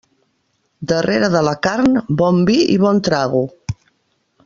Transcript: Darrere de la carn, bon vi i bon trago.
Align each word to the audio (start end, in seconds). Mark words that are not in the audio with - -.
Darrere 0.91 1.29
de 1.35 1.41
la 1.49 1.53
carn, 1.67 1.99
bon 2.23 2.43
vi 2.51 2.57
i 2.77 2.79
bon 2.87 3.03
trago. 3.11 3.47